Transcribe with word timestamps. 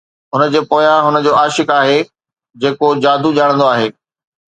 هن 0.33 0.41
جي 0.53 0.61
پويان 0.71 0.99
هن 1.07 1.15
جو 1.25 1.33
عاشق 1.41 1.69
آهي 1.81 1.99
جيڪو 2.61 2.87
جادو 3.07 3.37
ڄاڻندو 3.41 3.73
آهي 3.73 3.97